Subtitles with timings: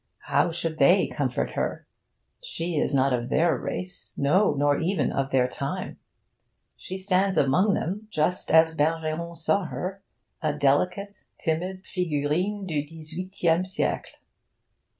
[0.33, 1.85] How should they comfort her?
[2.41, 4.55] She is not of their race; no!
[4.57, 5.99] nor even of their time.
[6.75, 10.01] She stands among them, just as Bergeron saw her,
[10.41, 14.15] a delicate, timid figurine du dix huitie'me sie'cle.